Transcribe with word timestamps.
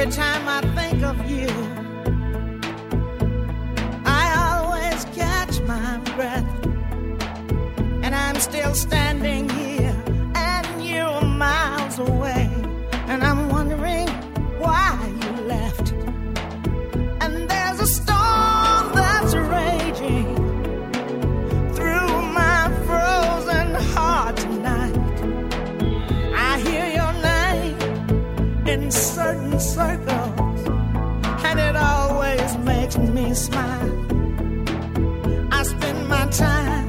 every 0.00 0.12
time 0.14 0.48
I 0.48 0.60
think 0.74 1.02
of 1.02 1.30
you, 1.30 1.46
I 4.06 4.24
always 4.48 5.04
catch 5.14 5.60
my 5.62 5.98
breath, 6.16 6.64
and 8.02 8.14
I'm 8.14 8.36
still 8.36 8.74
standing 8.74 9.50
here. 9.50 9.59
certain 29.20 29.60
circles, 29.60 30.60
and 31.44 31.60
it 31.60 31.76
always 31.76 32.56
makes 32.70 32.96
me 32.96 33.34
smile. 33.34 33.92
I 35.52 35.62
spend 35.62 36.08
my 36.08 36.24
time. 36.30 36.79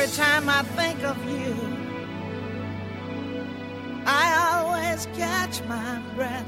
every 0.00 0.16
time 0.16 0.48
I 0.48 0.62
think 0.62 1.02
of 1.02 1.16
you, 1.28 1.54
I 4.06 4.26
always 4.54 5.06
catch 5.16 5.60
my 5.64 6.00
breath. 6.14 6.46